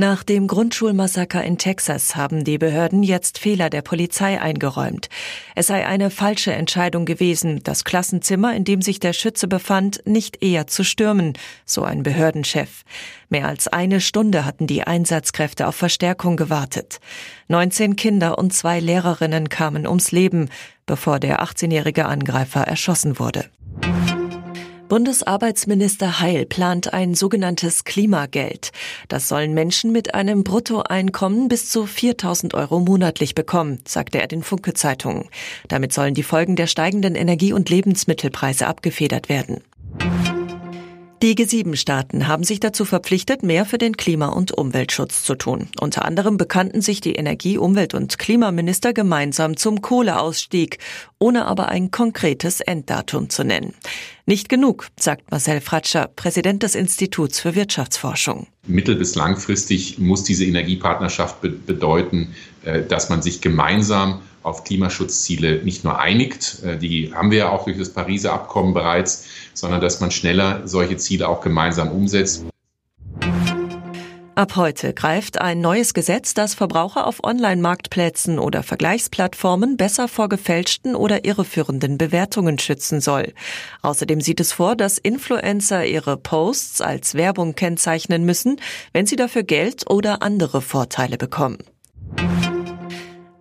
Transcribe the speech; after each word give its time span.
Nach 0.00 0.22
dem 0.22 0.46
Grundschulmassaker 0.46 1.44
in 1.44 1.58
Texas 1.58 2.16
haben 2.16 2.42
die 2.42 2.56
Behörden 2.56 3.02
jetzt 3.02 3.38
Fehler 3.38 3.68
der 3.68 3.82
Polizei 3.82 4.40
eingeräumt. 4.40 5.10
Es 5.54 5.66
sei 5.66 5.86
eine 5.86 6.08
falsche 6.08 6.54
Entscheidung 6.54 7.04
gewesen, 7.04 7.60
das 7.64 7.84
Klassenzimmer, 7.84 8.56
in 8.56 8.64
dem 8.64 8.80
sich 8.80 8.98
der 8.98 9.12
Schütze 9.12 9.46
befand, 9.46 10.00
nicht 10.06 10.42
eher 10.42 10.66
zu 10.66 10.84
stürmen, 10.84 11.34
so 11.66 11.82
ein 11.82 12.02
Behördenchef. 12.02 12.84
Mehr 13.28 13.46
als 13.46 13.68
eine 13.68 14.00
Stunde 14.00 14.46
hatten 14.46 14.66
die 14.66 14.84
Einsatzkräfte 14.84 15.68
auf 15.68 15.74
Verstärkung 15.74 16.38
gewartet. 16.38 16.98
19 17.48 17.94
Kinder 17.94 18.38
und 18.38 18.54
zwei 18.54 18.80
Lehrerinnen 18.80 19.50
kamen 19.50 19.86
ums 19.86 20.12
Leben, 20.12 20.48
bevor 20.86 21.20
der 21.20 21.42
18-jährige 21.42 22.06
Angreifer 22.06 22.62
erschossen 22.62 23.18
wurde. 23.18 23.50
Bundesarbeitsminister 24.90 26.18
Heil 26.18 26.46
plant 26.46 26.92
ein 26.92 27.14
sogenanntes 27.14 27.84
Klimageld. 27.84 28.72
Das 29.06 29.28
sollen 29.28 29.54
Menschen 29.54 29.92
mit 29.92 30.16
einem 30.16 30.42
Bruttoeinkommen 30.42 31.46
bis 31.46 31.70
zu 31.70 31.86
4000 31.86 32.54
Euro 32.54 32.80
monatlich 32.80 33.36
bekommen, 33.36 33.78
sagte 33.86 34.20
er 34.20 34.26
den 34.26 34.42
Funke 34.42 34.74
Zeitungen. 34.74 35.28
Damit 35.68 35.92
sollen 35.92 36.14
die 36.14 36.24
Folgen 36.24 36.56
der 36.56 36.66
steigenden 36.66 37.14
Energie- 37.14 37.52
und 37.52 37.70
Lebensmittelpreise 37.70 38.66
abgefedert 38.66 39.28
werden. 39.28 39.62
Die 41.22 41.34
G7-Staaten 41.34 42.28
haben 42.28 42.44
sich 42.44 42.60
dazu 42.60 42.86
verpflichtet, 42.86 43.42
mehr 43.42 43.66
für 43.66 43.76
den 43.76 43.98
Klima- 43.98 44.28
und 44.28 44.52
Umweltschutz 44.52 45.22
zu 45.22 45.34
tun. 45.34 45.68
Unter 45.78 46.06
anderem 46.06 46.38
bekannten 46.38 46.80
sich 46.80 47.02
die 47.02 47.14
Energie-, 47.14 47.58
Umwelt- 47.58 47.92
und 47.92 48.18
Klimaminister 48.18 48.94
gemeinsam 48.94 49.58
zum 49.58 49.82
Kohleausstieg, 49.82 50.78
ohne 51.18 51.44
aber 51.44 51.68
ein 51.68 51.90
konkretes 51.90 52.62
Enddatum 52.62 53.28
zu 53.28 53.44
nennen. 53.44 53.74
Nicht 54.24 54.48
genug, 54.48 54.88
sagt 54.98 55.30
Marcel 55.30 55.60
Fratscher, 55.60 56.08
Präsident 56.08 56.62
des 56.62 56.74
Instituts 56.74 57.38
für 57.38 57.54
Wirtschaftsforschung. 57.54 58.46
Mittel- 58.66 58.96
bis 58.96 59.14
langfristig 59.14 59.98
muss 59.98 60.24
diese 60.24 60.46
Energiepartnerschaft 60.46 61.42
bedeuten, 61.66 62.34
äh, 62.64 62.82
dass 62.82 63.10
man 63.10 63.20
sich 63.20 63.42
gemeinsam 63.42 64.22
auf 64.42 64.64
Klimaschutzziele 64.64 65.62
nicht 65.64 65.84
nur 65.84 65.98
einigt, 65.98 66.62
äh, 66.64 66.78
die 66.78 67.12
haben 67.14 67.30
wir 67.30 67.38
ja 67.38 67.48
auch 67.50 67.64
durch 67.64 67.78
das 67.78 67.90
Pariser 67.90 68.32
Abkommen 68.32 68.74
bereits, 68.74 69.26
sondern 69.54 69.80
dass 69.80 70.00
man 70.00 70.10
schneller 70.10 70.66
solche 70.66 70.96
Ziele 70.96 71.28
auch 71.28 71.40
gemeinsam 71.40 71.90
umsetzt. 71.90 72.44
Ab 74.40 74.56
heute 74.56 74.94
greift 74.94 75.38
ein 75.38 75.60
neues 75.60 75.92
Gesetz, 75.92 76.32
das 76.32 76.54
Verbraucher 76.54 77.06
auf 77.06 77.22
Online-Marktplätzen 77.22 78.38
oder 78.38 78.62
Vergleichsplattformen 78.62 79.76
besser 79.76 80.08
vor 80.08 80.30
gefälschten 80.30 80.94
oder 80.94 81.26
irreführenden 81.26 81.98
Bewertungen 81.98 82.58
schützen 82.58 83.02
soll. 83.02 83.34
Außerdem 83.82 84.22
sieht 84.22 84.40
es 84.40 84.52
vor, 84.52 84.76
dass 84.76 84.96
Influencer 84.96 85.84
ihre 85.84 86.16
Posts 86.16 86.80
als 86.80 87.16
Werbung 87.16 87.54
kennzeichnen 87.54 88.24
müssen, 88.24 88.58
wenn 88.94 89.04
sie 89.04 89.16
dafür 89.16 89.42
Geld 89.42 89.90
oder 89.90 90.22
andere 90.22 90.62
Vorteile 90.62 91.18
bekommen. 91.18 91.58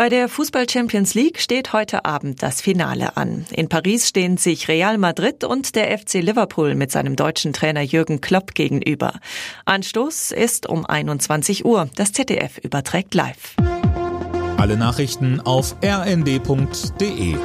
Bei 0.00 0.08
der 0.08 0.30
Fußball 0.30 0.66
Champions 0.66 1.12
League 1.12 1.40
steht 1.40 1.74
heute 1.74 2.06
Abend 2.06 2.42
das 2.42 2.62
Finale 2.62 3.18
an. 3.18 3.44
In 3.50 3.68
Paris 3.68 4.08
stehen 4.08 4.38
sich 4.38 4.66
Real 4.66 4.96
Madrid 4.96 5.44
und 5.44 5.76
der 5.76 5.98
FC 5.98 6.22
Liverpool 6.22 6.74
mit 6.74 6.90
seinem 6.90 7.16
deutschen 7.16 7.52
Trainer 7.52 7.82
Jürgen 7.82 8.22
Klopp 8.22 8.54
gegenüber. 8.54 9.20
Anstoß 9.66 10.32
ist 10.32 10.66
um 10.66 10.86
21 10.86 11.66
Uhr. 11.66 11.90
Das 11.96 12.14
ZDF 12.14 12.56
überträgt 12.56 13.14
live. 13.14 13.56
Alle 14.56 14.78
Nachrichten 14.78 15.38
auf 15.38 15.76
rnd.de 15.84 17.36